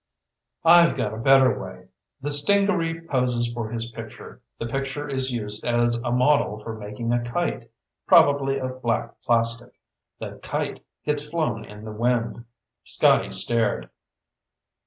[0.65, 1.89] "I've got a better way.
[2.21, 4.41] The stingaree poses for his picture.
[4.57, 7.69] The picture is used as a model for making a kite,
[8.07, 9.73] probably of black plastic.
[10.19, 12.45] The kite gets flown in the wind."
[12.83, 13.91] Scotty stared.